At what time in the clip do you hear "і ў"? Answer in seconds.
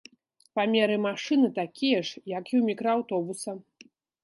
2.53-2.63